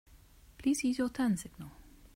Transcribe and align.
Please 0.57 0.83
use 0.83 0.97
your 0.97 1.09
turn 1.09 1.37
signal. 1.37 1.69